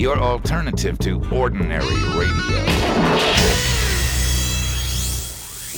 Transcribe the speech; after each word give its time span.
your 0.00 0.18
alternative 0.18 0.98
to 0.98 1.22
ordinary 1.30 1.84
radio. 2.16 2.64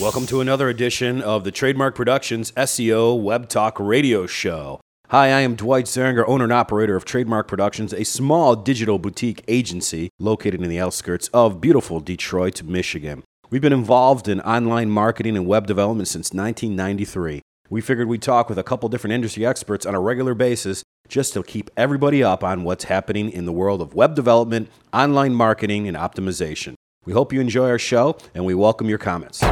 Welcome 0.00 0.26
to 0.26 0.40
another 0.40 0.68
edition 0.68 1.20
of 1.20 1.42
the 1.42 1.50
Trademark 1.50 1.96
Productions 1.96 2.52
SEO 2.52 3.20
Web 3.20 3.48
Talk 3.48 3.80
Radio 3.80 4.26
Show. 4.28 4.80
Hi, 5.08 5.26
I 5.26 5.40
am 5.40 5.56
Dwight 5.56 5.86
Zeringue, 5.86 6.24
owner 6.28 6.44
and 6.44 6.52
operator 6.52 6.94
of 6.94 7.04
Trademark 7.04 7.48
Productions, 7.48 7.92
a 7.92 8.04
small 8.04 8.54
digital 8.54 9.00
boutique 9.00 9.42
agency 9.48 10.08
located 10.20 10.62
in 10.62 10.70
the 10.70 10.78
outskirts 10.78 11.28
of 11.34 11.60
beautiful 11.60 11.98
Detroit, 11.98 12.62
Michigan. 12.62 13.24
We've 13.50 13.60
been 13.60 13.72
involved 13.72 14.28
in 14.28 14.40
online 14.42 14.88
marketing 14.90 15.36
and 15.36 15.48
web 15.48 15.66
development 15.66 16.06
since 16.06 16.32
1993. 16.32 17.42
We 17.72 17.80
figured 17.80 18.06
we'd 18.06 18.20
talk 18.20 18.50
with 18.50 18.58
a 18.58 18.62
couple 18.62 18.90
different 18.90 19.14
industry 19.14 19.46
experts 19.46 19.86
on 19.86 19.94
a 19.94 19.98
regular 19.98 20.34
basis 20.34 20.84
just 21.08 21.32
to 21.32 21.42
keep 21.42 21.70
everybody 21.74 22.22
up 22.22 22.44
on 22.44 22.64
what's 22.64 22.84
happening 22.84 23.30
in 23.30 23.46
the 23.46 23.52
world 23.52 23.80
of 23.80 23.94
web 23.94 24.14
development, 24.14 24.68
online 24.92 25.32
marketing, 25.32 25.88
and 25.88 25.96
optimization. 25.96 26.74
We 27.06 27.14
hope 27.14 27.32
you 27.32 27.40
enjoy 27.40 27.70
our 27.70 27.78
show 27.78 28.18
and 28.34 28.44
we 28.44 28.52
welcome 28.52 28.90
your 28.90 28.98
comments. 28.98 29.42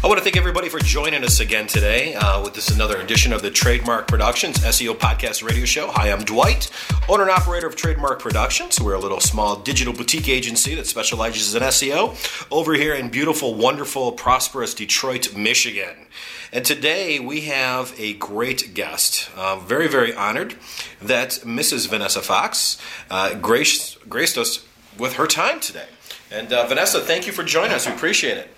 I 0.00 0.06
want 0.06 0.18
to 0.18 0.22
thank 0.22 0.36
everybody 0.36 0.68
for 0.68 0.78
joining 0.78 1.24
us 1.24 1.40
again 1.40 1.66
today 1.66 2.14
uh, 2.14 2.40
with 2.40 2.54
this 2.54 2.70
another 2.70 2.98
edition 3.00 3.32
of 3.32 3.42
the 3.42 3.50
Trademark 3.50 4.06
Productions 4.06 4.58
SEO 4.58 4.94
Podcast 4.94 5.42
Radio 5.42 5.64
Show. 5.64 5.88
Hi, 5.90 6.12
I'm 6.12 6.22
Dwight, 6.22 6.70
owner 7.08 7.24
and 7.24 7.32
operator 7.32 7.66
of 7.66 7.74
Trademark 7.74 8.20
Productions. 8.20 8.80
We're 8.80 8.94
a 8.94 9.00
little 9.00 9.18
small 9.18 9.56
digital 9.56 9.92
boutique 9.92 10.28
agency 10.28 10.76
that 10.76 10.86
specializes 10.86 11.52
in 11.56 11.64
SEO 11.64 12.46
over 12.52 12.74
here 12.74 12.94
in 12.94 13.08
beautiful, 13.08 13.54
wonderful, 13.54 14.12
prosperous 14.12 14.72
Detroit, 14.72 15.34
Michigan. 15.34 16.06
And 16.52 16.64
today 16.64 17.18
we 17.18 17.40
have 17.42 17.92
a 17.98 18.14
great 18.14 18.74
guest. 18.74 19.28
Uh, 19.34 19.56
very, 19.56 19.88
very 19.88 20.14
honored 20.14 20.54
that 21.02 21.30
Mrs. 21.44 21.88
Vanessa 21.88 22.22
Fox 22.22 22.80
uh, 23.10 23.34
graced, 23.34 24.08
graced 24.08 24.38
us 24.38 24.64
with 24.96 25.14
her 25.14 25.26
time 25.26 25.58
today. 25.58 25.88
And 26.30 26.52
uh, 26.52 26.68
Vanessa, 26.68 27.00
thank 27.00 27.26
you 27.26 27.32
for 27.32 27.42
joining 27.42 27.72
us. 27.72 27.84
We 27.84 27.92
appreciate 27.92 28.38
it. 28.38 28.54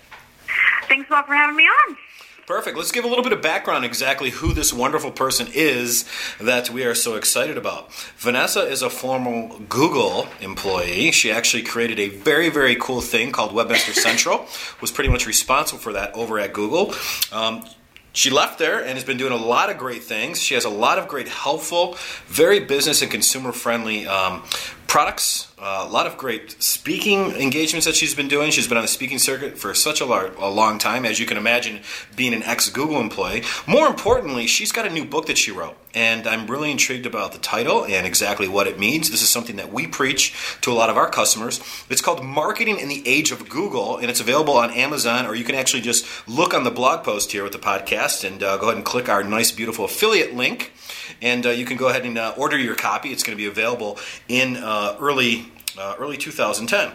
Thanks 0.91 1.09
a 1.09 1.13
lot 1.13 1.25
for 1.25 1.33
having 1.33 1.55
me 1.55 1.63
on. 1.63 1.97
Perfect. 2.45 2.75
Let's 2.75 2.91
give 2.91 3.05
a 3.05 3.07
little 3.07 3.23
bit 3.23 3.31
of 3.31 3.41
background 3.41 3.85
exactly 3.85 4.29
who 4.29 4.51
this 4.51 4.73
wonderful 4.73 5.09
person 5.09 5.47
is 5.53 6.03
that 6.37 6.69
we 6.69 6.83
are 6.83 6.93
so 6.93 7.15
excited 7.15 7.57
about. 7.57 7.93
Vanessa 8.17 8.59
is 8.59 8.81
a 8.81 8.89
former 8.89 9.57
Google 9.69 10.27
employee. 10.41 11.13
She 11.13 11.31
actually 11.31 11.63
created 11.63 11.97
a 11.97 12.09
very, 12.09 12.49
very 12.49 12.75
cool 12.75 12.99
thing 12.99 13.31
called 13.31 13.51
Webmaster 13.51 13.93
Central, 14.07 14.47
was 14.81 14.91
pretty 14.91 15.09
much 15.09 15.25
responsible 15.25 15.79
for 15.79 15.93
that 15.93 16.13
over 16.13 16.39
at 16.39 16.51
Google. 16.51 16.93
Um, 17.31 17.63
she 18.11 18.29
left 18.29 18.59
there 18.59 18.79
and 18.79 18.95
has 18.95 19.05
been 19.05 19.15
doing 19.15 19.31
a 19.31 19.37
lot 19.37 19.69
of 19.69 19.77
great 19.77 20.03
things. 20.03 20.41
She 20.41 20.55
has 20.55 20.65
a 20.65 20.69
lot 20.69 20.99
of 20.99 21.07
great, 21.07 21.29
helpful, 21.29 21.95
very 22.27 22.59
business 22.59 23.01
and 23.01 23.09
consumer 23.09 23.53
friendly 23.53 24.05
um, 24.05 24.43
products, 24.91 25.47
uh, 25.57 25.85
a 25.87 25.89
lot 25.89 26.05
of 26.05 26.17
great 26.17 26.61
speaking 26.61 27.31
engagements 27.35 27.85
that 27.85 27.95
she's 27.95 28.13
been 28.13 28.27
doing. 28.27 28.51
She's 28.51 28.67
been 28.67 28.75
on 28.75 28.83
the 28.83 28.89
speaking 28.89 29.19
circuit 29.19 29.57
for 29.57 29.73
such 29.73 30.01
a, 30.01 30.05
lar- 30.05 30.33
a 30.37 30.49
long 30.49 30.79
time, 30.79 31.05
as 31.05 31.17
you 31.17 31.25
can 31.25 31.37
imagine, 31.37 31.79
being 32.17 32.33
an 32.33 32.43
ex 32.43 32.69
Google 32.69 32.99
employee. 32.99 33.43
More 33.65 33.87
importantly, 33.87 34.47
she's 34.47 34.73
got 34.73 34.85
a 34.85 34.89
new 34.89 35.05
book 35.05 35.27
that 35.27 35.37
she 35.37 35.49
wrote, 35.49 35.77
and 35.93 36.27
I'm 36.27 36.45
really 36.45 36.71
intrigued 36.71 37.05
about 37.05 37.31
the 37.31 37.37
title 37.37 37.85
and 37.85 38.05
exactly 38.05 38.49
what 38.49 38.67
it 38.67 38.77
means. 38.77 39.09
This 39.09 39.21
is 39.21 39.29
something 39.29 39.55
that 39.55 39.71
we 39.71 39.87
preach 39.87 40.35
to 40.59 40.73
a 40.73 40.75
lot 40.75 40.89
of 40.89 40.97
our 40.97 41.09
customers. 41.09 41.61
It's 41.89 42.01
called 42.01 42.21
Marketing 42.21 42.77
in 42.77 42.89
the 42.89 43.01
Age 43.07 43.31
of 43.31 43.47
Google, 43.47 43.95
and 43.95 44.09
it's 44.09 44.19
available 44.19 44.57
on 44.57 44.71
Amazon, 44.71 45.25
or 45.25 45.35
you 45.35 45.45
can 45.45 45.55
actually 45.55 45.83
just 45.83 46.05
look 46.27 46.53
on 46.53 46.65
the 46.65 46.69
blog 46.69 47.05
post 47.05 47.31
here 47.31 47.43
with 47.43 47.53
the 47.53 47.59
podcast 47.59 48.27
and 48.29 48.43
uh, 48.43 48.57
go 48.57 48.65
ahead 48.65 48.75
and 48.75 48.85
click 48.85 49.07
our 49.07 49.23
nice, 49.23 49.53
beautiful 49.53 49.85
affiliate 49.85 50.35
link 50.35 50.73
and 51.21 51.45
uh, 51.45 51.49
you 51.49 51.65
can 51.65 51.77
go 51.77 51.89
ahead 51.89 52.05
and 52.05 52.17
uh, 52.17 52.33
order 52.37 52.57
your 52.57 52.75
copy. 52.75 53.09
It's 53.09 53.23
going 53.23 53.37
to 53.37 53.41
be 53.41 53.47
available 53.47 53.97
in 54.27 54.57
uh, 54.57 54.80
early 54.99 55.45
uh, 55.77 55.95
early 55.99 56.17
2010. 56.17 56.87
Uh, 56.89 56.93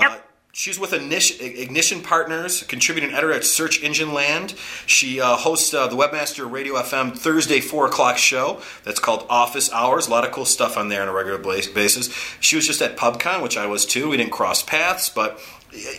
Yep. 0.00 0.29
She's 0.52 0.80
with 0.80 0.92
Ignition 0.92 2.02
Partners, 2.02 2.64
contributing 2.64 3.12
editor 3.12 3.32
at 3.32 3.44
Search 3.44 3.80
Engine 3.84 4.12
Land. 4.12 4.56
She 4.84 5.20
uh, 5.20 5.36
hosts 5.36 5.72
uh, 5.72 5.86
the 5.86 5.94
Webmaster 5.94 6.50
Radio 6.50 6.74
FM 6.74 7.16
Thursday 7.16 7.60
4 7.60 7.86
o'clock 7.86 8.18
show 8.18 8.60
that's 8.82 8.98
called 8.98 9.24
Office 9.30 9.72
Hours. 9.72 10.08
A 10.08 10.10
lot 10.10 10.26
of 10.26 10.32
cool 10.32 10.44
stuff 10.44 10.76
on 10.76 10.88
there 10.88 11.02
on 11.02 11.08
a 11.08 11.12
regular 11.12 11.38
basis. 11.38 12.12
She 12.40 12.56
was 12.56 12.66
just 12.66 12.82
at 12.82 12.96
PubCon, 12.96 13.44
which 13.44 13.56
I 13.56 13.66
was 13.66 13.86
too. 13.86 14.08
We 14.08 14.16
didn't 14.16 14.32
cross 14.32 14.60
paths, 14.60 15.08
but 15.08 15.40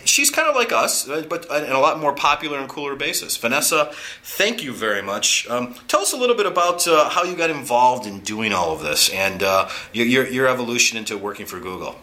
she's 0.04 0.30
kind 0.30 0.46
of 0.48 0.54
like 0.54 0.70
us, 0.70 1.08
uh, 1.08 1.24
but 1.30 1.50
on 1.50 1.64
a 1.64 1.80
lot 1.80 1.98
more 1.98 2.14
popular 2.14 2.58
and 2.58 2.68
cooler 2.68 2.94
basis. 2.94 3.38
Vanessa, 3.38 3.90
thank 4.22 4.62
you 4.62 4.74
very 4.74 5.00
much. 5.00 5.48
Um, 5.48 5.74
tell 5.88 6.00
us 6.00 6.12
a 6.12 6.16
little 6.18 6.36
bit 6.36 6.46
about 6.46 6.86
uh, 6.86 7.08
how 7.08 7.22
you 7.24 7.36
got 7.36 7.48
involved 7.48 8.06
in 8.06 8.20
doing 8.20 8.52
all 8.52 8.72
of 8.72 8.82
this 8.82 9.08
and 9.14 9.42
uh, 9.42 9.70
your, 9.94 10.26
your 10.26 10.46
evolution 10.46 10.98
into 10.98 11.16
working 11.16 11.46
for 11.46 11.58
Google. 11.58 11.96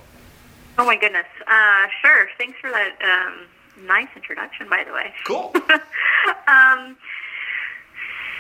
Oh 0.80 0.86
my 0.86 0.96
goodness. 0.96 1.26
Uh, 1.46 1.88
sure. 2.02 2.30
Thanks 2.38 2.58
for 2.62 2.72
that 2.72 2.94
um, 3.04 3.86
nice 3.86 4.08
introduction, 4.16 4.70
by 4.70 4.86
the 4.86 4.94
way. 4.94 5.14
Cool. 5.28 5.52
um, 6.48 6.96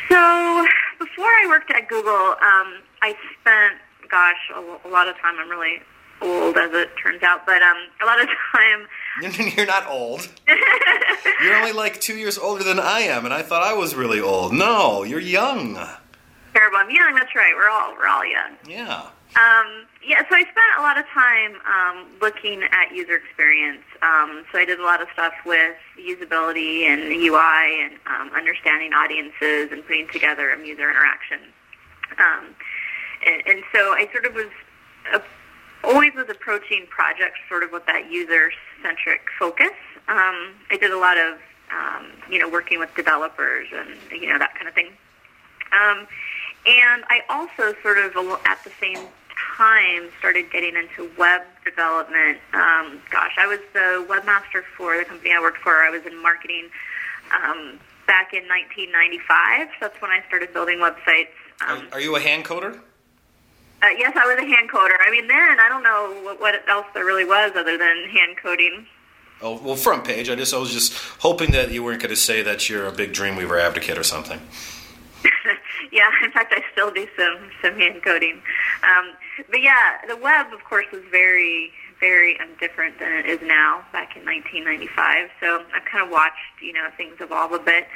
so 0.07 0.66
before 0.99 1.25
I 1.25 1.45
worked 1.49 1.69
at 1.69 1.89
Google, 1.89 2.13
um, 2.13 2.79
I 3.01 3.13
spent, 3.41 3.75
gosh, 4.09 4.38
a, 4.55 4.88
a 4.88 4.89
lot 4.89 5.09
of 5.09 5.17
time. 5.17 5.35
I'm 5.38 5.49
really 5.49 5.81
old, 6.22 6.55
as 6.55 6.72
it 6.73 6.91
turns 7.03 7.22
out, 7.23 7.45
but 7.45 7.61
um, 7.61 7.78
a 8.01 8.05
lot 8.05 8.22
of 8.22 8.29
time. 8.53 8.88
You're 9.57 9.66
not 9.66 9.88
old. 9.88 10.29
You're 11.44 11.55
only 11.55 11.73
like 11.73 11.99
two 11.99 12.16
years 12.16 12.38
older 12.38 12.63
than 12.63 12.79
I 12.79 13.01
am, 13.01 13.25
and 13.25 13.33
I 13.33 13.41
thought 13.41 13.63
I 13.63 13.73
was 13.73 13.95
really 13.95 14.22
old. 14.22 14.53
No, 14.53 15.03
you're 15.03 15.19
young. 15.19 15.78
Terrible. 16.53 16.77
I'm 16.77 16.89
young. 16.89 17.15
That's 17.15 17.35
right. 17.35 17.53
We're 17.55 17.69
all 17.69 17.93
we're 17.95 18.07
all 18.07 18.25
young. 18.25 18.57
Yeah. 18.67 19.07
Um, 19.37 19.85
yeah, 20.03 20.23
so 20.27 20.35
I 20.35 20.41
spent 20.41 20.73
a 20.79 20.81
lot 20.81 20.97
of 20.97 21.05
time 21.13 21.53
um, 21.61 22.07
looking 22.19 22.63
at 22.63 22.95
user 22.95 23.15
experience. 23.15 23.83
Um, 24.01 24.43
so 24.51 24.57
I 24.57 24.65
did 24.65 24.79
a 24.79 24.83
lot 24.83 25.03
of 25.03 25.07
stuff 25.13 25.33
with 25.45 25.75
usability 25.99 26.87
and 26.87 27.13
UI 27.13 27.83
and 27.83 27.93
um, 28.07 28.35
understanding 28.35 28.91
audiences 28.93 29.71
and 29.71 29.85
putting 29.85 30.07
together 30.07 30.49
a 30.49 30.57
user 30.65 30.89
interaction. 30.89 31.39
Um, 32.17 32.55
and, 33.23 33.43
and 33.45 33.63
so 33.71 33.93
I 33.93 34.09
sort 34.11 34.25
of 34.25 34.33
was 34.33 34.49
uh, 35.13 35.19
always 35.83 36.13
was 36.16 36.27
approaching 36.27 36.87
projects 36.89 37.39
sort 37.47 37.61
of 37.61 37.71
with 37.71 37.85
that 37.85 38.11
user-centric 38.11 39.21
focus. 39.37 39.77
Um, 40.07 40.55
I 40.71 40.77
did 40.79 40.89
a 40.89 40.97
lot 40.97 41.17
of 41.19 41.37
um, 41.71 42.07
you 42.31 42.39
know 42.39 42.49
working 42.49 42.79
with 42.79 42.93
developers 42.95 43.67
and 43.71 43.89
you 44.11 44.27
know 44.27 44.39
that 44.39 44.55
kind 44.55 44.67
of 44.67 44.73
thing. 44.73 44.89
Um, 45.71 46.07
and 46.69 47.03
I 47.07 47.22
also 47.30 47.75
sort 47.81 47.97
of 47.97 48.16
at 48.46 48.63
the 48.63 48.72
same 48.80 49.00
time 49.57 50.09
started 50.19 50.52
getting 50.52 50.75
into 50.75 51.09
web 51.18 51.41
development. 51.66 52.38
Um, 52.53 53.02
gosh, 53.09 53.34
I 53.38 53.47
was 53.47 53.59
the 53.74 54.06
webmaster 54.07 54.63
for 54.78 54.97
the 54.97 55.06
company 55.06 55.34
I 55.34 55.40
worked 55.40 55.59
for. 55.59 55.72
I 55.81 55.90
was 55.90 56.06
in 56.06 56.22
marketing 56.22 56.69
um, 57.31 57.79
back 58.08 58.34
in 58.34 58.44
1995. 58.47 59.68
So 59.68 59.88
that's 59.88 60.02
when 60.02 60.12
I 60.12 60.24
started 60.28 60.53
building 60.53 60.79
websites. 60.79 61.34
Um, 61.68 61.88
Are, 61.91 61.97
are 61.97 62.02
you 62.02 62.16
a 62.16 62.19
hand 62.19 62.46
coder? 62.46 62.79
uh, 63.81 63.88
yes, 63.97 64.16
I 64.16 64.25
was 64.28 64.38
a 64.38 64.46
hand 64.46 64.69
coder. 64.69 64.96
I 65.00 65.09
mean, 65.12 65.28
then 65.28 65.59
I 65.59 65.68
don't 65.69 65.84
know 65.84 66.22
what, 66.24 66.40
what 66.40 66.56
else 66.69 66.85
there 66.94 67.06
really 67.06 67.25
was 67.25 67.52
other 67.56 67.78
than 67.78 68.09
hand 68.09 68.38
coding. 68.41 68.85
Oh, 69.41 69.59
well, 69.62 69.75
front 69.78 70.03
page. 70.03 70.29
I 70.29 70.35
just 70.35 70.53
I 70.53 70.58
was 70.58 70.72
just 70.72 70.94
hoping 71.19 71.52
that 71.52 71.72
you 71.72 71.81
weren't 71.81 72.02
going 72.02 72.09
to 72.09 72.16
say 72.18 72.41
that 72.44 72.69
you're 72.69 72.85
a 72.85 72.91
big 72.91 73.13
Dreamweaver 73.13 73.59
advocate 73.59 73.97
or 73.97 74.03
something. 74.03 74.41
Yeah, 75.91 76.09
in 76.23 76.31
fact, 76.31 76.53
I 76.55 76.63
still 76.72 76.91
do 76.91 77.07
some 77.17 77.50
some 77.61 77.75
hand 77.75 78.03
coding. 78.03 78.41
Um, 78.83 79.11
but 79.50 79.61
yeah, 79.61 80.05
the 80.07 80.16
web, 80.16 80.47
of 80.53 80.63
course, 80.63 80.85
was 80.91 81.01
very 81.11 81.72
very 82.00 82.38
different 82.59 82.97
than 83.00 83.11
it 83.11 83.25
is 83.25 83.39
now. 83.41 83.83
Back 83.91 84.16
in 84.16 84.25
1995, 84.25 85.29
so 85.39 85.63
I've 85.75 85.85
kind 85.85 86.03
of 86.03 86.11
watched 86.11 86.61
you 86.61 86.73
know 86.73 86.88
things 86.97 87.16
evolve 87.19 87.51
a 87.51 87.59
bit, 87.59 87.88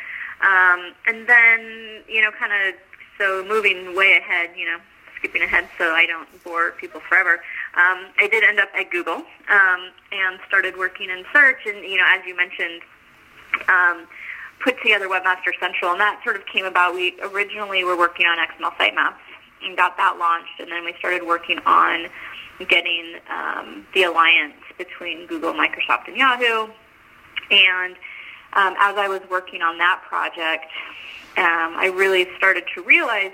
um, 0.41 0.93
and 1.07 1.27
then 1.27 2.03
you 2.07 2.21
know 2.21 2.31
kind 2.31 2.51
of 2.51 2.75
so 3.17 3.45
moving 3.47 3.95
way 3.95 4.17
ahead, 4.17 4.51
you 4.57 4.65
know. 4.65 4.77
Skipping 5.19 5.43
ahead 5.43 5.69
so 5.77 5.93
I 5.93 6.05
don't 6.05 6.27
bore 6.43 6.71
people 6.71 6.99
forever. 6.99 7.35
Um, 7.75 8.11
I 8.19 8.27
did 8.29 8.43
end 8.43 8.59
up 8.59 8.67
at 8.77 8.91
Google 8.91 9.23
um, 9.47 9.89
and 10.11 10.37
started 10.49 10.77
working 10.77 11.09
in 11.09 11.23
search. 11.31 11.65
And 11.65 11.77
you 11.85 11.95
know, 11.95 12.03
as 12.09 12.25
you 12.27 12.35
mentioned, 12.35 12.81
um, 13.69 14.05
put 14.63 14.81
together 14.81 15.07
Webmaster 15.07 15.51
Central, 15.59 15.91
and 15.91 15.99
that 15.99 16.21
sort 16.23 16.35
of 16.35 16.45
came 16.45 16.65
about. 16.65 16.93
We 16.93 17.15
originally 17.21 17.83
were 17.83 17.97
working 17.97 18.25
on 18.25 18.37
XML 18.37 18.71
sitemaps 18.77 19.19
and 19.63 19.75
got 19.75 19.97
that 19.97 20.17
launched, 20.17 20.59
and 20.59 20.71
then 20.71 20.85
we 20.85 20.93
started 20.99 21.25
working 21.25 21.59
on 21.65 22.07
getting 22.67 23.15
um, 23.29 23.85
the 23.93 24.03
alliance 24.03 24.53
between 24.77 25.27
Google, 25.27 25.53
Microsoft, 25.53 26.07
and 26.07 26.17
Yahoo. 26.17 26.71
And 27.51 27.95
um, 28.53 28.75
as 28.79 28.95
I 28.97 29.07
was 29.07 29.21
working 29.29 29.61
on 29.61 29.77
that 29.79 30.01
project, 30.07 30.71
um, 31.37 31.75
I 31.75 31.91
really 31.93 32.27
started 32.37 32.63
to 32.75 32.83
realize, 32.83 33.31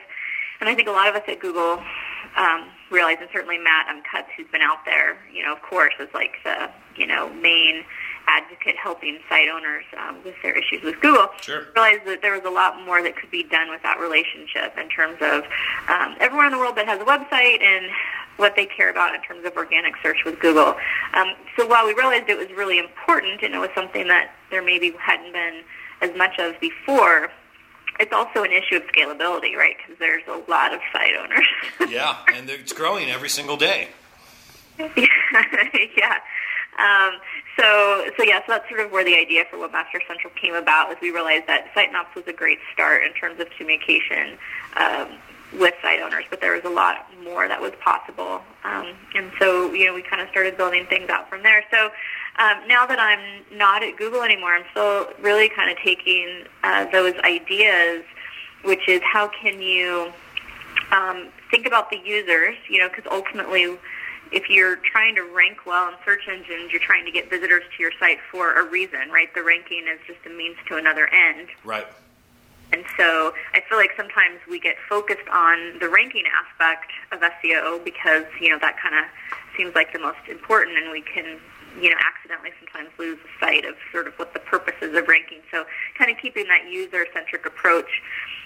and 0.59 0.69
I 0.69 0.75
think 0.75 0.87
a 0.87 0.91
lot 0.91 1.07
of 1.07 1.15
us 1.15 1.23
at 1.27 1.39
Google 1.39 1.83
um, 2.37 2.69
realize, 2.89 3.17
and 3.19 3.29
certainly 3.31 3.57
Matt 3.57 3.87
Cutts, 4.09 4.29
who's 4.35 4.47
been 4.47 4.61
out 4.61 4.85
there, 4.85 5.17
you 5.33 5.43
know, 5.43 5.53
of 5.53 5.61
course, 5.61 5.93
is 5.99 6.09
like 6.13 6.37
the 6.43 6.69
you 6.95 7.05
know 7.05 7.29
main 7.33 7.83
advocate 8.29 8.75
helping 8.77 9.17
site 9.27 9.49
owners 9.49 9.83
um, 9.97 10.17
with 10.23 10.35
their 10.43 10.55
issues 10.57 10.83
with 10.83 10.99
Google, 11.01 11.27
Sure. 11.41 11.65
realized 11.75 12.05
that 12.05 12.21
there 12.21 12.33
was 12.33 12.45
a 12.45 12.49
lot 12.49 12.79
more 12.85 13.01
that 13.01 13.15
could 13.17 13.31
be 13.31 13.43
done 13.43 13.69
with 13.69 13.81
that 13.81 13.99
relationship 13.99 14.77
in 14.77 14.87
terms 14.89 15.17
of 15.21 15.43
um, 15.89 16.15
everyone 16.19 16.45
in 16.45 16.51
the 16.51 16.57
world 16.59 16.75
that 16.77 16.85
has 16.87 17.01
a 17.01 17.05
website 17.05 17.61
and 17.61 17.85
what 18.37 18.55
they 18.55 18.65
care 18.65 18.89
about 18.89 19.13
in 19.15 19.21
terms 19.23 19.43
of 19.45 19.57
organic 19.57 19.95
search 20.03 20.19
with 20.25 20.39
Google. 20.39 20.75
Um, 21.13 21.33
so 21.57 21.65
while 21.67 21.85
we 21.85 21.93
realized 21.93 22.29
it 22.29 22.37
was 22.37 22.49
really 22.55 22.77
important 22.79 23.41
and 23.41 23.53
it 23.53 23.57
was 23.59 23.69
something 23.75 24.07
that 24.07 24.31
there 24.51 24.61
maybe 24.63 24.93
hadn't 24.99 25.33
been 25.33 25.61
as 26.01 26.15
much 26.15 26.39
of 26.39 26.57
before, 26.61 27.29
it's 27.99 28.13
also 28.13 28.43
an 28.43 28.51
issue 28.51 28.77
of 28.77 28.83
scalability, 28.83 29.55
right? 29.55 29.75
Because 29.77 29.99
there's 29.99 30.23
a 30.27 30.41
lot 30.49 30.73
of 30.73 30.79
site 30.93 31.15
owners. 31.19 31.47
Yeah, 31.89 32.17
and 32.33 32.49
it's 32.49 32.71
growing 32.71 33.09
every 33.09 33.27
single 33.29 33.57
day. 33.57 33.89
yeah. 34.79 36.17
Um, 36.77 37.19
so, 37.57 38.09
so 38.15 38.23
yeah, 38.23 38.39
so 38.39 38.53
that's 38.53 38.69
sort 38.69 38.79
of 38.79 38.91
where 38.91 39.03
the 39.03 39.15
idea 39.15 39.43
for 39.49 39.57
Webmaster 39.57 39.99
Central 40.07 40.31
came 40.39 40.53
about. 40.53 40.87
Was 40.87 40.97
we 41.01 41.11
realized 41.11 41.47
that 41.47 41.73
Sitemaps 41.73 42.15
was 42.15 42.25
a 42.27 42.33
great 42.33 42.59
start 42.73 43.03
in 43.03 43.13
terms 43.13 43.39
of 43.39 43.49
communication 43.49 44.37
um, 44.77 45.09
with 45.57 45.73
site 45.81 45.99
owners, 45.99 46.25
but 46.29 46.41
there 46.41 46.53
was 46.53 46.63
a 46.63 46.69
lot 46.69 47.07
more 47.23 47.47
that 47.47 47.59
was 47.59 47.71
possible. 47.83 48.41
Um, 48.63 48.93
and 49.15 49.31
so, 49.39 49.73
you 49.73 49.85
know, 49.87 49.93
we 49.93 50.01
kind 50.01 50.21
of 50.21 50.29
started 50.29 50.55
building 50.55 50.85
things 50.85 51.09
out 51.09 51.29
from 51.29 51.43
there. 51.43 51.63
So 51.71 51.91
um, 52.37 52.67
now 52.67 52.85
that 52.85 52.99
I'm 52.99 53.43
not 53.57 53.83
at 53.83 53.97
Google 53.97 54.21
anymore, 54.21 54.53
I'm 54.53 54.65
still 54.71 55.07
really 55.21 55.49
kind 55.49 55.69
of 55.71 55.77
taking 55.83 56.45
uh, 56.63 56.85
those 56.91 57.15
ideas, 57.25 58.05
which 58.63 58.87
is 58.87 59.01
how 59.03 59.27
can 59.27 59.61
you 59.61 60.13
um, 60.91 61.27
think 61.51 61.65
about 61.65 61.89
the 61.89 61.99
users, 62.05 62.55
you 62.69 62.79
know, 62.79 62.87
because 62.87 63.05
ultimately 63.11 63.77
if 64.31 64.49
you're 64.49 64.77
trying 64.77 65.15
to 65.15 65.23
rank 65.23 65.65
well 65.65 65.87
in 65.89 65.95
search 66.05 66.27
engines, 66.27 66.71
you're 66.71 66.81
trying 66.81 67.05
to 67.05 67.11
get 67.11 67.29
visitors 67.29 67.63
to 67.75 67.83
your 67.83 67.91
site 67.99 68.19
for 68.31 68.53
a 68.53 68.69
reason, 68.69 69.09
right? 69.11 69.33
The 69.33 69.43
ranking 69.43 69.85
is 69.91 69.99
just 70.05 70.19
a 70.25 70.29
means 70.29 70.57
to 70.67 70.77
another 70.77 71.07
end. 71.07 71.49
Right. 71.63 71.87
And 72.71 72.83
so 72.97 73.33
I 73.53 73.61
feel 73.67 73.77
like 73.77 73.91
sometimes 73.97 74.39
we 74.47 74.59
get 74.59 74.75
focused 74.87 75.27
on 75.31 75.79
the 75.79 75.89
ranking 75.89 76.25
aspect 76.29 76.91
of 77.11 77.19
SEO 77.19 77.83
because, 77.83 78.25
you 78.39 78.49
know, 78.49 78.59
that 78.59 78.77
kind 78.79 78.93
of 78.93 79.05
seems 79.57 79.73
like 79.73 79.91
the 79.91 79.99
most 79.99 80.19
important 80.29 80.77
and 80.77 80.91
we 80.91 81.01
can, 81.01 81.39
you 81.81 81.89
know, 81.89 81.97
accidentally 82.05 82.51
sometimes 82.59 82.89
lose 82.99 83.17
sight 83.39 83.65
of 83.65 83.75
sort 83.91 84.07
of 84.07 84.13
what 84.19 84.33
the 84.33 84.39
purpose 84.39 84.75
is 84.81 84.95
of 84.95 85.07
ranking. 85.07 85.39
So 85.51 85.65
kind 85.97 86.11
of 86.11 86.17
keeping 86.21 86.45
that 86.47 86.69
user-centric 86.69 87.47
approach 87.47 87.89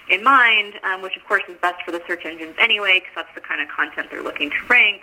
in 0.08 0.24
mind, 0.24 0.74
um, 0.84 1.02
which 1.02 1.16
of 1.16 1.24
course 1.24 1.42
is 1.48 1.56
best 1.60 1.82
for 1.84 1.92
the 1.92 2.00
search 2.06 2.24
engines 2.24 2.54
anyway 2.58 3.00
because 3.00 3.14
that's 3.14 3.34
the 3.34 3.40
kind 3.40 3.60
of 3.60 3.68
content 3.68 4.08
they're 4.10 4.22
looking 4.22 4.50
to 4.50 4.56
rank. 4.68 5.02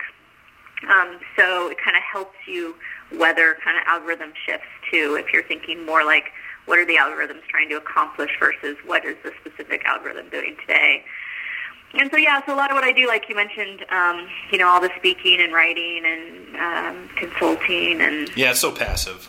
Um, 0.90 1.18
so 1.36 1.68
it 1.70 1.78
kind 1.78 1.96
of 1.96 2.02
helps 2.02 2.36
you 2.46 2.74
weather 3.12 3.56
kind 3.64 3.76
of 3.78 3.84
algorithm 3.86 4.32
shifts 4.46 4.66
too 4.90 5.16
if 5.20 5.32
you're 5.32 5.42
thinking 5.42 5.84
more 5.86 6.04
like 6.04 6.32
what 6.66 6.78
are 6.78 6.86
the 6.86 6.96
algorithms 6.96 7.42
trying 7.48 7.68
to 7.68 7.76
accomplish 7.76 8.30
versus 8.38 8.76
what 8.86 9.04
is 9.04 9.16
the 9.24 9.32
specific 9.40 9.84
algorithm 9.84 10.28
doing 10.30 10.56
today. 10.60 11.04
And 11.94 12.10
so 12.10 12.16
yeah, 12.16 12.40
so 12.46 12.54
a 12.54 12.56
lot 12.56 12.70
of 12.70 12.74
what 12.74 12.84
I 12.84 12.92
do, 12.92 13.06
like 13.06 13.28
you 13.28 13.34
mentioned, 13.36 13.84
um, 13.90 14.26
you 14.50 14.56
know, 14.58 14.66
all 14.68 14.80
the 14.80 14.90
speaking 14.96 15.40
and 15.42 15.52
writing 15.52 16.02
and 16.06 16.56
um, 16.56 17.08
consulting 17.16 18.00
and 18.00 18.30
Yeah, 18.36 18.52
it's 18.52 18.60
so 18.60 18.72
passive. 18.72 19.28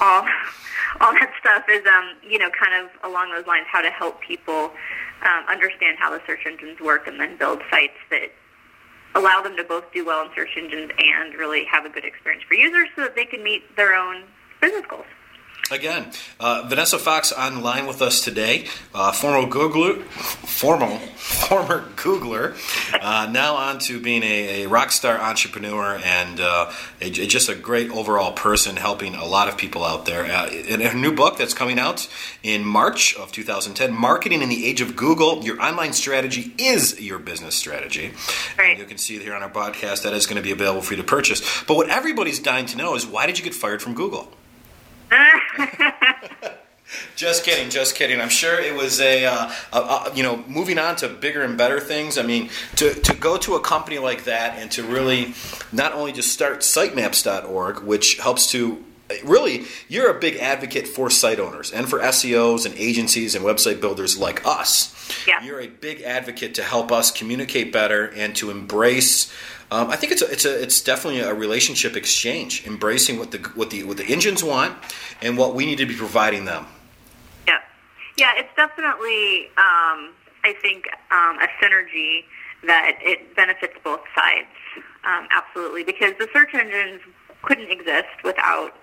all 0.00 0.22
all 1.00 1.12
that 1.14 1.32
stuff 1.40 1.64
is 1.70 1.86
um, 1.86 2.10
you 2.28 2.38
know 2.38 2.50
kind 2.50 2.84
of 2.84 2.90
along 3.10 3.32
those 3.32 3.46
lines 3.46 3.66
how 3.70 3.80
to 3.80 3.88
help 3.90 4.20
people 4.20 4.70
um, 5.24 5.44
understand 5.50 5.96
how 5.98 6.10
the 6.10 6.20
search 6.26 6.40
engines 6.44 6.78
work 6.80 7.06
and 7.06 7.18
then 7.18 7.36
build 7.38 7.60
sites 7.70 7.96
that 8.10 8.30
allow 9.14 9.42
them 9.42 9.56
to 9.56 9.64
both 9.64 9.84
do 9.92 10.04
well 10.04 10.24
in 10.24 10.30
search 10.34 10.50
engines 10.56 10.90
and 10.98 11.34
really 11.34 11.64
have 11.64 11.84
a 11.84 11.88
good 11.88 12.04
experience 12.04 12.44
for 12.48 12.54
users 12.54 12.88
so 12.96 13.02
that 13.02 13.14
they 13.14 13.24
can 13.24 13.42
meet 13.42 13.76
their 13.76 13.94
own 13.94 14.24
business 14.60 14.84
goals. 14.88 15.06
Again, 15.72 16.10
uh, 16.38 16.66
Vanessa 16.68 16.98
Fox 16.98 17.32
online 17.32 17.86
with 17.86 18.02
us 18.02 18.22
today, 18.22 18.66
uh, 18.94 19.10
former 19.10 19.48
Googler, 19.48 20.02
formal, 20.02 20.98
former 21.16 21.88
Googler, 21.96 22.54
uh, 23.00 23.30
now 23.32 23.54
on 23.54 23.78
to 23.78 23.98
being 23.98 24.22
a, 24.22 24.64
a 24.64 24.68
rock 24.68 24.92
star 24.92 25.16
entrepreneur 25.16 25.98
and 26.04 26.40
uh, 26.40 26.70
a, 27.00 27.08
just 27.08 27.48
a 27.48 27.54
great 27.54 27.90
overall 27.90 28.32
person, 28.32 28.76
helping 28.76 29.14
a 29.14 29.24
lot 29.24 29.48
of 29.48 29.56
people 29.56 29.82
out 29.82 30.04
there. 30.04 30.26
Uh, 30.26 30.50
in 30.50 30.82
her 30.82 30.94
new 30.94 31.14
book 31.14 31.38
that's 31.38 31.54
coming 31.54 31.78
out 31.78 32.06
in 32.42 32.66
March 32.66 33.16
of 33.16 33.32
2010, 33.32 33.94
"Marketing 33.98 34.42
in 34.42 34.50
the 34.50 34.66
Age 34.66 34.82
of 34.82 34.94
Google: 34.94 35.42
Your 35.42 35.58
Online 35.58 35.94
Strategy 35.94 36.52
is 36.58 37.00
Your 37.00 37.18
Business 37.18 37.54
Strategy." 37.54 38.12
Right. 38.58 38.78
You 38.78 38.84
can 38.84 38.98
see 38.98 39.18
here 39.18 39.34
on 39.34 39.42
our 39.42 39.50
podcast 39.50 40.02
that 40.02 40.12
is 40.12 40.26
going 40.26 40.36
to 40.36 40.42
be 40.42 40.52
available 40.52 40.82
for 40.82 40.92
you 40.92 41.00
to 41.00 41.08
purchase. 41.08 41.40
But 41.66 41.78
what 41.78 41.88
everybody's 41.88 42.40
dying 42.40 42.66
to 42.66 42.76
know 42.76 42.94
is 42.94 43.06
why 43.06 43.24
did 43.24 43.38
you 43.38 43.44
get 43.44 43.54
fired 43.54 43.80
from 43.80 43.94
Google? 43.94 44.30
Just 47.16 47.44
kidding, 47.44 47.70
just 47.70 47.94
kidding. 47.94 48.20
I'm 48.20 48.28
sure 48.28 48.60
it 48.60 48.74
was 48.74 49.00
a, 49.00 49.24
uh, 49.24 49.50
a, 49.72 49.78
a, 49.78 50.12
you 50.14 50.22
know, 50.22 50.44
moving 50.46 50.78
on 50.78 50.96
to 50.96 51.08
bigger 51.08 51.42
and 51.42 51.56
better 51.56 51.80
things. 51.80 52.18
I 52.18 52.22
mean, 52.22 52.50
to, 52.76 52.92
to 52.92 53.14
go 53.14 53.38
to 53.38 53.54
a 53.54 53.60
company 53.60 53.98
like 53.98 54.24
that 54.24 54.58
and 54.58 54.70
to 54.72 54.82
really 54.82 55.34
not 55.72 55.94
only 55.94 56.12
just 56.12 56.32
start 56.32 56.60
sitemaps.org, 56.60 57.80
which 57.80 58.16
helps 58.16 58.50
to 58.50 58.84
really, 59.24 59.64
you're 59.88 60.10
a 60.10 60.18
big 60.18 60.36
advocate 60.36 60.86
for 60.88 61.10
site 61.10 61.40
owners 61.40 61.72
and 61.72 61.88
for 61.88 61.98
SEOs 62.00 62.66
and 62.66 62.74
agencies 62.76 63.34
and 63.34 63.44
website 63.44 63.80
builders 63.80 64.18
like 64.18 64.46
us. 64.46 64.92
Yeah. 65.26 65.42
You're 65.42 65.60
a 65.60 65.68
big 65.68 66.02
advocate 66.02 66.54
to 66.54 66.62
help 66.62 66.92
us 66.92 67.10
communicate 67.10 67.72
better 67.72 68.06
and 68.06 68.34
to 68.36 68.50
embrace. 68.50 69.32
Um, 69.70 69.90
I 69.90 69.96
think 69.96 70.12
it's 70.12 70.22
a, 70.22 70.30
it's 70.30 70.44
a, 70.44 70.62
it's 70.62 70.80
definitely 70.80 71.20
a 71.20 71.34
relationship 71.34 71.96
exchange, 71.96 72.66
embracing 72.66 73.18
what 73.18 73.30
the 73.30 73.38
what 73.54 73.70
the 73.70 73.84
what 73.84 73.96
the 73.96 74.04
engines 74.04 74.44
want 74.44 74.76
and 75.22 75.38
what 75.38 75.54
we 75.54 75.64
need 75.64 75.78
to 75.78 75.86
be 75.86 75.94
providing 75.94 76.44
them. 76.44 76.66
Yeah, 77.48 77.58
yeah, 78.18 78.32
it's 78.36 78.54
definitely 78.54 79.46
um, 79.56 80.12
I 80.44 80.54
think 80.60 80.84
um, 81.10 81.38
a 81.38 81.48
synergy 81.62 82.24
that 82.64 82.98
it 83.00 83.34
benefits 83.34 83.74
both 83.82 84.02
sides. 84.14 84.46
Um, 85.04 85.26
absolutely, 85.30 85.84
because 85.84 86.12
the 86.18 86.28
search 86.32 86.54
engines 86.54 87.00
couldn't 87.42 87.70
exist 87.70 88.22
without 88.24 88.74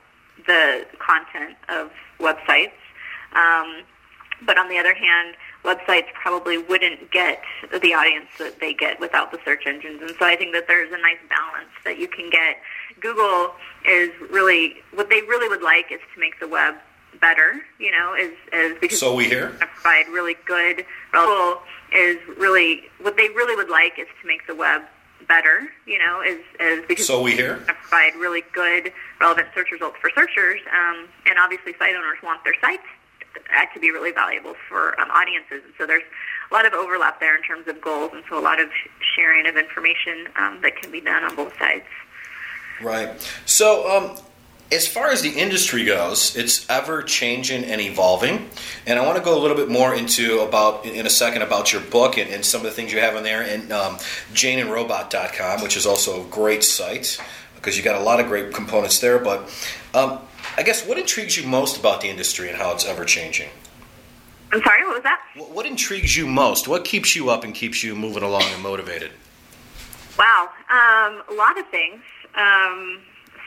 the 0.47 0.85
content 0.99 1.55
of 1.69 1.91
websites. 2.19 2.71
Um, 3.33 3.83
but 4.45 4.57
on 4.57 4.69
the 4.69 4.77
other 4.77 4.93
hand, 4.93 5.35
websites 5.65 6.07
probably 6.13 6.57
wouldn't 6.57 7.11
get 7.11 7.41
the 7.81 7.93
audience 7.93 8.27
that 8.39 8.59
they 8.61 8.73
get 8.73 8.99
without 8.99 9.31
the 9.31 9.39
search 9.43 9.63
engines. 9.65 10.01
And 10.01 10.11
so 10.17 10.25
I 10.25 10.35
think 10.37 10.53
that 10.53 10.65
there's 10.67 10.91
a 10.93 10.97
nice 10.97 11.17
balance 11.27 11.69
that 11.83 11.99
you 11.99 12.07
can 12.07 12.29
get. 12.29 12.57
Google 13.01 13.51
is 13.85 14.09
really 14.31 14.75
what 14.93 15.09
they 15.09 15.21
really 15.21 15.49
would 15.49 15.61
like 15.61 15.91
is 15.91 15.99
to 16.13 16.19
make 16.19 16.39
the 16.39 16.47
web 16.47 16.75
better. 17.19 17.61
You 17.79 17.91
know, 17.91 18.15
is 18.17 18.31
is 18.53 18.77
because 18.79 18.99
So 18.99 19.13
we 19.13 19.25
hear. 19.25 19.49
provide 19.59 20.07
really 20.07 20.35
good. 20.45 20.85
Google 21.11 21.61
is 21.93 22.17
really 22.37 22.83
what 23.01 23.17
they 23.17 23.27
really 23.29 23.55
would 23.57 23.69
like 23.69 23.99
is 23.99 24.07
to 24.21 24.27
make 24.27 24.47
the 24.47 24.55
web 24.55 24.83
better. 25.27 25.69
You 25.85 25.99
know, 25.99 26.21
is 26.21 26.39
is 26.59 26.85
because 26.87 27.07
So 27.07 27.21
we 27.21 27.33
hear. 27.33 27.57
provide 27.65 28.15
really 28.15 28.43
good, 28.53 28.91
relevant 29.19 29.47
search 29.53 29.71
results 29.71 29.97
for 30.01 30.09
searchers. 30.15 30.61
Um, 30.73 31.07
and 31.25 31.37
obviously, 31.39 31.73
site 31.77 31.95
owners 31.95 32.17
want 32.23 32.43
their 32.43 32.55
sites 32.61 32.83
uh, 33.55 33.65
to 33.73 33.79
be 33.79 33.91
really 33.91 34.11
valuable 34.11 34.55
for 34.67 34.99
um, 34.99 35.09
audiences. 35.11 35.61
And 35.65 35.73
so 35.77 35.85
there's 35.85 36.03
a 36.49 36.53
lot 36.53 36.65
of 36.65 36.73
overlap 36.73 37.19
there 37.19 37.35
in 37.35 37.43
terms 37.43 37.67
of 37.67 37.79
goals, 37.81 38.11
and 38.13 38.23
so 38.29 38.39
a 38.39 38.41
lot 38.41 38.59
of 38.59 38.69
sharing 39.15 39.47
of 39.47 39.55
information 39.55 40.27
um, 40.35 40.59
that 40.61 40.75
can 40.75 40.91
be 40.91 41.01
done 41.01 41.23
on 41.23 41.35
both 41.35 41.57
sides. 41.59 41.85
Right. 42.81 43.09
So, 43.45 43.89
um, 43.89 44.17
as 44.71 44.87
far 44.87 45.09
as 45.09 45.21
the 45.21 45.31
industry 45.31 45.83
goes, 45.83 46.35
it's 46.35 46.69
ever 46.69 47.01
changing 47.01 47.63
and 47.63 47.81
evolving. 47.81 48.49
And 48.85 48.99
I 48.99 49.05
want 49.05 49.17
to 49.17 49.23
go 49.23 49.37
a 49.37 49.41
little 49.41 49.57
bit 49.57 49.69
more 49.69 49.95
into 49.95 50.39
about 50.41 50.85
in 50.85 51.05
a 51.05 51.09
second 51.09 51.41
about 51.41 51.73
your 51.73 51.81
book 51.81 52.17
and, 52.17 52.29
and 52.29 52.45
some 52.45 52.61
of 52.61 52.65
the 52.65 52.71
things 52.71 52.93
you 52.93 52.99
have 52.99 53.15
in 53.15 53.23
there, 53.23 53.41
and 53.41 53.71
um, 53.71 53.95
JaneandRobot.com, 54.33 55.61
which 55.61 55.75
is 55.75 55.85
also 55.85 56.23
a 56.23 56.25
great 56.29 56.63
site 56.63 57.19
because 57.55 57.77
you 57.77 57.83
got 57.83 57.99
a 57.99 58.03
lot 58.03 58.19
of 58.19 58.27
great 58.27 58.53
components 58.53 58.99
there. 58.99 59.17
But 59.17 59.49
um, 59.93 60.19
I 60.55 60.63
guess 60.63 60.85
what 60.85 60.97
intrigues 60.99 61.35
you 61.35 61.47
most 61.47 61.77
about 61.77 62.01
the 62.01 62.07
industry 62.07 62.49
and 62.49 62.57
how 62.57 62.71
it's 62.71 62.85
ever 62.85 63.05
changing? 63.05 63.49
I'm 64.51 64.61
sorry, 64.63 64.83
what 64.83 64.95
was 64.95 65.03
that? 65.03 65.21
What 65.35 65.51
what 65.51 65.65
intrigues 65.65 66.15
you 66.15 66.27
most? 66.27 66.67
What 66.67 66.85
keeps 66.85 67.15
you 67.15 67.29
up 67.29 67.43
and 67.43 67.55
keeps 67.55 67.83
you 67.83 67.95
moving 67.95 68.23
along 68.23 68.43
and 68.53 68.61
motivated? 68.61 69.11
Wow, 70.17 70.49
um, 70.69 71.23
a 71.29 71.33
lot 71.33 71.57
of 71.57 71.67
things. 71.67 72.01
Um, 72.35 72.99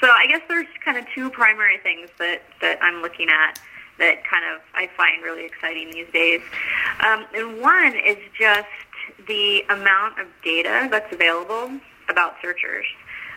so 0.03 0.11
I 0.11 0.27
guess 0.27 0.43
there's 0.49 0.67
kind 0.85 0.99
of 0.99 1.07
two 1.15 1.31
primary 1.31 1.79
things 1.79 2.11
that, 2.19 2.43
that 2.61 2.83
I'm 2.83 3.03
looking 3.03 3.29
at 3.29 3.61
that 3.99 4.25
kind 4.25 4.45
of 4.53 4.61
I 4.75 4.89
find 4.97 5.23
really 5.23 5.45
exciting 5.45 5.91
these 5.93 6.11
days. 6.13 6.41
Um, 7.07 7.25
and 7.35 7.61
one 7.61 7.95
is 7.95 8.17
just 8.39 8.67
the 9.29 9.63
amount 9.71 10.19
of 10.19 10.27
data 10.45 10.89
that's 10.91 11.13
available 11.15 11.79
about 12.09 12.35
searchers. 12.43 12.85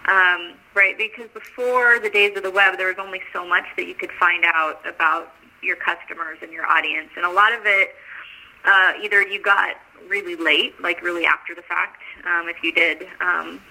Um, 0.07 0.53
right, 0.73 0.97
because 0.97 1.29
before 1.33 1.99
the 1.99 2.09
days 2.09 2.35
of 2.35 2.43
the 2.43 2.51
web, 2.51 2.77
there 2.77 2.87
was 2.87 2.97
only 2.99 3.21
so 3.31 3.47
much 3.47 3.65
that 3.77 3.85
you 3.87 3.93
could 3.93 4.11
find 4.19 4.43
out 4.43 4.79
about 4.87 5.33
your 5.61 5.75
customers 5.75 6.39
and 6.41 6.51
your 6.51 6.65
audience, 6.65 7.09
and 7.15 7.25
a 7.25 7.31
lot 7.31 7.53
of 7.53 7.61
it 7.65 7.89
uh, 8.65 8.93
either 9.01 9.21
you 9.21 9.41
got 9.41 9.75
really 10.07 10.35
late, 10.35 10.79
like 10.81 11.01
really 11.01 11.25
after 11.25 11.55
the 11.55 11.61
fact, 11.61 12.01
um, 12.25 12.47
if 12.47 12.63
you 12.63 12.71
did 12.71 13.07
um, 13.21 13.61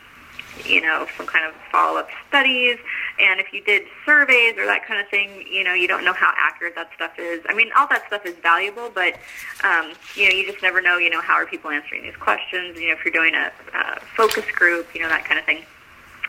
you 0.65 0.81
know, 0.81 1.07
some 1.17 1.27
kind 1.27 1.45
of 1.45 1.55
follow-up 1.71 2.09
studies. 2.29 2.79
And 3.19 3.41
if 3.41 3.53
you 3.53 3.63
did 3.63 3.85
surveys 4.05 4.57
or 4.59 4.67
that 4.67 4.87
kind 4.87 5.01
of 5.01 5.09
thing, 5.09 5.47
you 5.51 5.65
know, 5.65 5.75
you 5.75 5.89
don't 5.89 6.05
know 6.05 6.13
how 6.13 6.33
accurate 6.37 6.75
that 6.75 6.91
stuff 6.95 7.13
is. 7.19 7.45
I 7.49 7.55
mean, 7.55 7.71
all 7.77 7.87
that 7.89 8.07
stuff 8.07 8.27
is 8.27 8.35
valuable, 8.43 8.91
but, 8.95 9.15
um, 9.63 9.93
you 10.15 10.29
know, 10.29 10.35
you 10.35 10.51
just 10.51 10.63
never 10.63 10.81
know, 10.81 10.99
you 10.99 11.11
know, 11.11 11.21
how 11.21 11.35
are 11.35 11.47
people 11.47 11.71
answering 11.71 12.03
these 12.03 12.17
questions, 12.17 12.79
you 12.79 12.89
know, 12.89 12.95
if 12.95 13.05
you're 13.05 13.13
doing 13.13 13.35
a, 13.35 13.53
focus 14.17 14.45
group, 14.53 14.95
you 14.95 15.01
know, 15.01 15.09
that 15.09 15.25
kind 15.25 15.39
of 15.39 15.45
thing. 15.45 15.65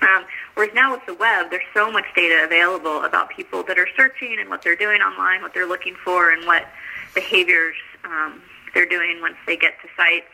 Um, 0.02 0.26
whereas 0.56 0.74
now 0.74 0.92
with 0.92 1.06
the 1.06 1.14
web, 1.14 1.52
there's 1.52 1.64
so 1.74 1.92
much 1.92 2.06
data 2.16 2.44
available 2.44 3.04
about 3.04 3.30
people 3.30 3.64
that 3.64 3.78
are 3.78 3.88
searching 3.96 4.38
and 4.40 4.50
what 4.50 4.62
they're 4.64 4.76
doing 4.76 5.02
online, 5.02 5.42
what 5.42 5.54
they're 5.54 5.68
looking 5.68 5.96
for, 6.04 6.32
and 6.32 6.46
what 6.46 6.68
behaviors 7.14 7.76
um, 8.04 8.42
they're 8.74 8.88
doing 8.88 9.22
once 9.22 9.36
they 9.46 9.56
get 9.56 9.74
to 9.82 9.88
sites 9.96 10.28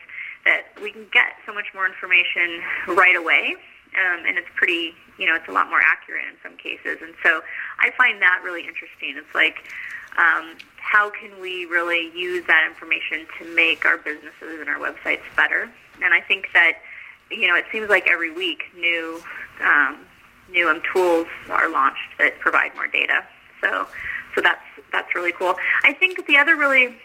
that 0.44 0.62
we 0.82 0.90
can 0.90 1.06
get 1.12 1.34
so 1.46 1.54
much 1.54 1.66
more 1.74 1.86
information 1.86 2.62
right 2.88 3.16
away. 3.16 3.54
Um, 3.98 4.24
and 4.26 4.38
it's 4.38 4.48
pretty, 4.56 4.94
you 5.18 5.26
know, 5.26 5.34
it's 5.34 5.48
a 5.48 5.52
lot 5.52 5.68
more 5.68 5.80
accurate 5.84 6.24
in 6.24 6.36
some 6.42 6.56
cases. 6.56 6.98
And 7.02 7.14
so 7.22 7.42
I 7.80 7.90
find 7.96 8.22
that 8.22 8.40
really 8.42 8.66
interesting. 8.66 9.16
It's 9.16 9.34
like, 9.34 9.56
um, 10.16 10.56
how 10.76 11.10
can 11.10 11.40
we 11.40 11.64
really 11.66 12.10
use 12.16 12.44
that 12.46 12.66
information 12.66 13.26
to 13.38 13.54
make 13.54 13.84
our 13.84 13.98
businesses 13.98 14.60
and 14.60 14.68
our 14.68 14.78
websites 14.78 15.22
better? 15.36 15.70
And 16.02 16.12
I 16.12 16.20
think 16.20 16.48
that, 16.54 16.78
you 17.30 17.48
know, 17.48 17.56
it 17.56 17.64
seems 17.72 17.88
like 17.88 18.06
every 18.08 18.32
week 18.32 18.62
new 18.76 19.22
um, 19.62 20.06
new 20.50 20.68
um, 20.68 20.82
tools 20.92 21.26
are 21.50 21.70
launched 21.70 22.18
that 22.18 22.38
provide 22.40 22.74
more 22.74 22.86
data. 22.86 23.24
So, 23.62 23.86
so 24.34 24.40
that's 24.40 24.60
that's 24.90 25.14
really 25.14 25.32
cool. 25.32 25.54
I 25.84 25.92
think 25.94 26.26
the 26.26 26.36
other 26.36 26.56
really 26.56 26.96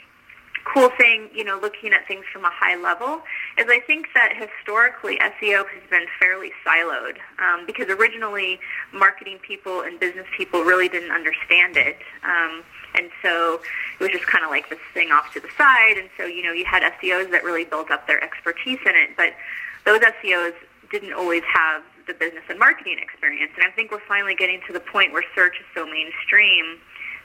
cool 0.65 0.89
thing, 0.97 1.29
you 1.33 1.43
know, 1.43 1.57
looking 1.61 1.93
at 1.93 2.07
things 2.07 2.25
from 2.31 2.43
a 2.43 2.51
high 2.51 2.75
level, 2.75 3.21
is 3.57 3.65
I 3.67 3.79
think 3.79 4.07
that 4.13 4.33
historically 4.35 5.17
SEO 5.17 5.65
has 5.67 5.89
been 5.89 6.05
fairly 6.19 6.51
siloed 6.65 7.17
um, 7.39 7.65
because 7.65 7.87
originally 7.89 8.59
marketing 8.93 9.39
people 9.39 9.81
and 9.81 9.99
business 9.99 10.27
people 10.37 10.63
really 10.63 10.87
didn't 10.87 11.11
understand 11.11 11.75
it. 11.75 11.97
Um, 12.23 12.63
and 12.93 13.09
so 13.21 13.59
it 13.99 14.03
was 14.03 14.11
just 14.11 14.27
kind 14.27 14.43
of 14.43 14.51
like 14.51 14.69
this 14.69 14.79
thing 14.93 15.11
off 15.11 15.33
to 15.33 15.39
the 15.39 15.49
side. 15.57 15.97
And 15.97 16.09
so, 16.17 16.25
you 16.25 16.43
know, 16.43 16.51
you 16.51 16.65
had 16.65 16.83
SEOs 16.83 17.31
that 17.31 17.43
really 17.43 17.65
built 17.65 17.89
up 17.89 18.05
their 18.07 18.23
expertise 18.23 18.79
in 18.85 18.95
it, 18.95 19.17
but 19.17 19.33
those 19.85 20.01
SEOs 20.01 20.53
didn't 20.91 21.13
always 21.13 21.43
have 21.51 21.83
the 22.05 22.13
business 22.13 22.43
and 22.49 22.59
marketing 22.59 22.97
experience. 23.01 23.51
And 23.55 23.65
I 23.65 23.71
think 23.71 23.91
we're 23.91 24.05
finally 24.07 24.35
getting 24.35 24.61
to 24.67 24.73
the 24.73 24.79
point 24.79 25.13
where 25.13 25.23
search 25.35 25.59
is 25.59 25.65
so 25.73 25.85
mainstream 25.85 26.77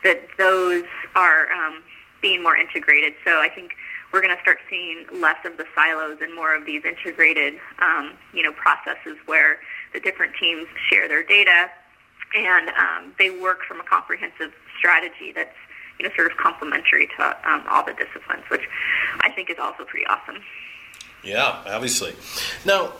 that 0.02 0.26
those 0.38 0.84
are 1.14 1.52
um, 1.52 1.82
being 2.20 2.42
more 2.42 2.56
integrated. 2.56 3.14
So 3.24 3.40
I 3.40 3.48
think 3.48 3.72
we're 4.12 4.20
going 4.20 4.34
to 4.34 4.42
start 4.42 4.58
seeing 4.68 5.04
less 5.14 5.38
of 5.44 5.56
the 5.56 5.64
silos 5.74 6.18
and 6.20 6.34
more 6.34 6.54
of 6.54 6.66
these 6.66 6.84
integrated, 6.84 7.54
um, 7.80 8.12
you 8.34 8.42
know, 8.42 8.52
processes 8.52 9.16
where 9.26 9.58
the 9.92 10.00
different 10.00 10.34
teams 10.38 10.68
share 10.90 11.08
their 11.08 11.22
data 11.22 11.70
and 12.34 12.68
um, 12.70 13.14
they 13.18 13.30
work 13.30 13.60
from 13.66 13.80
a 13.80 13.84
comprehensive 13.84 14.52
strategy 14.78 15.32
that's, 15.34 15.54
you 15.98 16.06
know, 16.06 16.14
sort 16.14 16.30
of 16.30 16.36
complementary 16.38 17.08
to 17.18 17.50
um, 17.50 17.64
all 17.68 17.84
the 17.84 17.94
disciplines, 17.94 18.42
which 18.50 18.68
I 19.20 19.30
think 19.30 19.50
is 19.50 19.56
also 19.58 19.84
pretty 19.84 20.06
awesome. 20.06 20.42
Yeah, 21.22 21.62
obviously. 21.66 22.14
Now, 22.64 22.92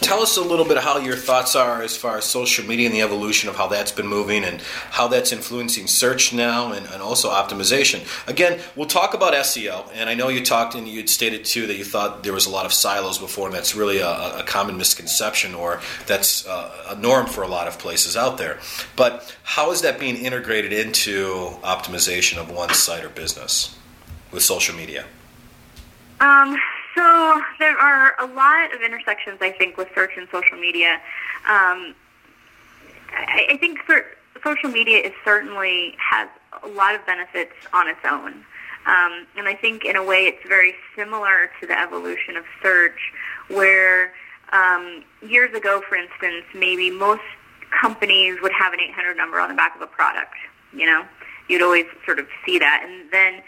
tell 0.00 0.20
us 0.20 0.36
a 0.36 0.42
little 0.42 0.64
bit 0.64 0.78
how 0.78 0.98
your 0.98 1.16
thoughts 1.16 1.56
are 1.56 1.82
as 1.82 1.96
far 1.96 2.18
as 2.18 2.24
social 2.24 2.64
media 2.64 2.86
and 2.86 2.94
the 2.94 3.02
evolution 3.02 3.48
of 3.48 3.56
how 3.56 3.66
that's 3.66 3.92
been 3.92 4.06
moving 4.06 4.44
and 4.44 4.60
how 4.90 5.08
that's 5.08 5.32
influencing 5.32 5.86
search 5.86 6.32
now 6.32 6.72
and, 6.72 6.86
and 6.86 7.02
also 7.02 7.30
optimization. 7.30 8.00
Again, 8.28 8.60
we'll 8.76 8.86
talk 8.86 9.14
about 9.14 9.34
SEO, 9.34 9.88
and 9.94 10.08
I 10.08 10.14
know 10.14 10.28
you 10.28 10.44
talked 10.44 10.74
and 10.74 10.88
you'd 10.88 11.10
stated 11.10 11.44
too 11.44 11.66
that 11.66 11.76
you 11.76 11.84
thought 11.84 12.22
there 12.22 12.32
was 12.32 12.46
a 12.46 12.50
lot 12.50 12.66
of 12.66 12.72
silos 12.72 13.18
before, 13.18 13.46
and 13.46 13.54
that's 13.54 13.74
really 13.74 13.98
a, 13.98 14.38
a 14.38 14.44
common 14.46 14.76
misconception 14.76 15.54
or 15.54 15.80
that's 16.06 16.46
a, 16.46 16.72
a 16.90 16.96
norm 16.96 17.26
for 17.26 17.42
a 17.42 17.48
lot 17.48 17.68
of 17.68 17.78
places 17.78 18.16
out 18.16 18.38
there. 18.38 18.58
But 18.96 19.36
how 19.42 19.70
is 19.72 19.82
that 19.82 19.98
being 19.98 20.16
integrated 20.16 20.72
into 20.72 21.50
optimization 21.62 22.38
of 22.38 22.50
one 22.50 22.72
site 22.74 23.04
or 23.04 23.08
business 23.08 23.76
with 24.30 24.42
social 24.42 24.74
media? 24.74 25.04
Um, 26.20 26.58
so 26.98 27.40
there 27.60 27.78
are 27.78 28.14
a 28.18 28.26
lot 28.26 28.74
of 28.74 28.82
intersections, 28.82 29.38
I 29.40 29.52
think, 29.52 29.76
with 29.76 29.88
search 29.94 30.16
and 30.16 30.26
social 30.32 30.58
media. 30.58 30.94
Um, 31.48 31.94
I, 33.10 33.50
I 33.50 33.56
think 33.58 33.78
for, 33.86 34.04
social 34.42 34.68
media 34.68 34.98
is 34.98 35.12
certainly 35.24 35.94
has 35.98 36.28
a 36.64 36.68
lot 36.68 36.96
of 36.96 37.06
benefits 37.06 37.52
on 37.72 37.86
its 37.86 38.00
own. 38.04 38.44
Um, 38.86 39.26
and 39.36 39.46
I 39.46 39.54
think 39.54 39.84
in 39.84 39.94
a 39.94 40.02
way 40.02 40.24
it's 40.24 40.44
very 40.48 40.74
similar 40.96 41.50
to 41.60 41.66
the 41.68 41.78
evolution 41.78 42.36
of 42.36 42.44
search 42.60 43.12
where 43.48 44.12
um, 44.52 45.04
years 45.22 45.54
ago, 45.54 45.80
for 45.88 45.94
instance, 45.94 46.44
maybe 46.52 46.90
most 46.90 47.22
companies 47.80 48.38
would 48.42 48.52
have 48.58 48.72
an 48.72 48.80
800 48.80 49.16
number 49.16 49.38
on 49.38 49.50
the 49.50 49.54
back 49.54 49.76
of 49.76 49.82
a 49.82 49.86
product. 49.86 50.34
You 50.72 50.86
know, 50.86 51.04
you'd 51.48 51.62
always 51.62 51.86
sort 52.04 52.18
of 52.18 52.26
see 52.44 52.58
that. 52.58 52.84
And 52.84 53.08
then, 53.12 53.42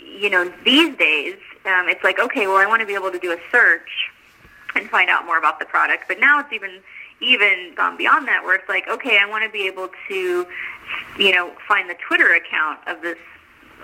you 0.00 0.30
know, 0.30 0.52
these 0.64 0.96
days, 0.96 1.36
um, 1.68 1.88
it's 1.88 2.02
like, 2.02 2.18
okay, 2.18 2.46
well, 2.46 2.56
I 2.56 2.66
want 2.66 2.80
to 2.80 2.86
be 2.86 2.94
able 2.94 3.10
to 3.10 3.18
do 3.18 3.32
a 3.32 3.38
search 3.50 4.10
and 4.74 4.88
find 4.88 5.10
out 5.10 5.24
more 5.26 5.38
about 5.38 5.58
the 5.58 5.64
product. 5.66 6.04
But 6.08 6.20
now 6.20 6.40
it's 6.40 6.52
even 6.52 6.80
even 7.20 7.72
gone 7.74 7.96
beyond 7.96 8.28
that, 8.28 8.44
where 8.44 8.54
it's 8.54 8.68
like, 8.68 8.86
okay, 8.88 9.18
I 9.20 9.28
want 9.28 9.42
to 9.44 9.50
be 9.50 9.66
able 9.66 9.88
to, 10.08 10.46
you 11.18 11.32
know, 11.32 11.52
find 11.66 11.90
the 11.90 11.96
Twitter 12.06 12.32
account 12.34 12.78
of 12.86 13.02
this 13.02 13.18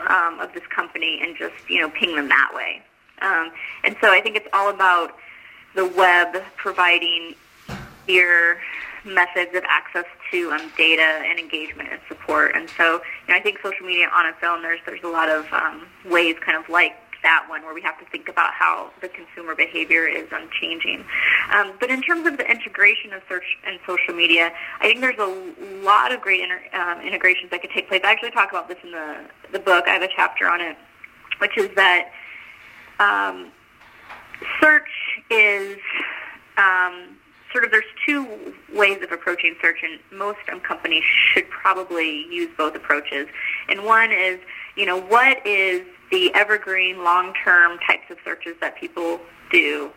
um, 0.07 0.41
of 0.41 0.53
this 0.55 0.67
company 0.75 1.21
and 1.23 1.37
just 1.37 1.55
you 1.69 1.81
know 1.81 1.91
ping 1.91 2.17
them 2.17 2.29
that 2.29 2.53
way. 2.55 2.83
Um, 3.23 3.53
and 3.85 3.97
so 4.01 4.13
I 4.13 4.21
think 4.21 4.37
it's 4.37 4.49
all 4.53 4.71
about 4.71 5.17
the 5.75 5.87
web 5.87 6.43
providing 6.57 7.35
your 8.07 8.59
methods 9.05 9.55
of 9.55 9.63
access 9.69 10.05
to 10.31 10.51
um, 10.51 10.73
data 10.77 11.03
and 11.03 11.39
engagement 11.39 11.91
and 11.93 12.01
support. 12.09 12.55
And 12.55 12.69
so 12.77 13.03
you 13.27 13.35
know, 13.35 13.37
I 13.37 13.41
think 13.41 13.59
social 13.63 13.87
media 13.87 14.09
on 14.15 14.27
its 14.27 14.39
own, 14.43 14.63
there's 14.63 14.81
there's 14.87 15.03
a 15.03 15.09
lot 15.09 15.29
of 15.29 15.47
um, 15.53 15.87
ways, 16.05 16.37
kind 16.41 16.57
of 16.57 16.69
like 16.69 16.97
that 17.25 17.47
one 17.49 17.63
where 17.63 17.75
we 17.75 17.83
have 17.83 17.99
to 17.99 18.05
think 18.07 18.29
about 18.29 18.53
how 18.53 18.91
the 19.01 19.09
consumer 19.09 19.55
behavior 19.57 20.07
is 20.07 20.31
um, 20.33 20.49
changing. 20.61 21.05
Um, 21.53 21.73
but 21.81 21.91
in 21.91 22.01
terms 22.03 22.27
of 22.27 22.37
the 22.37 22.49
integration 22.49 23.13
of 23.13 23.23
search 23.29 23.45
and 23.67 23.81
social 23.87 24.15
media, 24.15 24.53
I 24.81 24.85
think 24.85 25.01
there's 25.01 25.19
a 25.19 25.85
lot 25.85 26.13
of 26.13 26.21
great 26.21 26.43
inter- 26.43 26.63
um, 26.73 27.01
integrations 27.01 27.51
that 27.51 27.61
could 27.61 27.71
take 27.71 27.89
place. 27.89 28.03
I 28.05 28.13
actually 28.13 28.31
talk 28.31 28.51
about 28.51 28.69
this 28.69 28.79
in 28.85 28.93
the, 28.93 29.17
the 29.53 29.59
book. 29.59 29.85
I 29.89 29.95
have 29.95 30.03
a 30.03 30.09
chapter 30.15 30.49
on 30.49 30.61
it, 30.61 30.77
which 31.39 31.59
is 31.59 31.71
that 31.75 32.11
um, 33.01 33.51
search 34.61 34.91
is 35.31 35.79
um, 36.57 37.17
sort 37.53 37.65
of 37.65 37.71
there's 37.71 37.85
two 38.07 38.55
ways 38.75 38.99
of 39.03 39.13
approaching 39.13 39.55
search, 39.63 39.79
and 39.83 39.99
most 40.13 40.41
um, 40.53 40.61
companies 40.61 41.05
should 41.33 41.49
probably 41.49 42.27
use 42.31 42.51
both 42.59 42.75
approaches. 42.75 43.29
And 43.69 43.85
one 43.85 44.11
is, 44.13 44.39
you 44.77 44.87
know, 44.87 45.01
what 45.01 45.45
is 45.47 45.83
the 46.15 46.33
evergreen 46.33 47.03
long-term 47.03 47.77
types 47.81 48.09
of 48.09 48.17
searches 48.25 48.55
that 48.61 48.77
people 48.77 49.19
do 49.51 49.91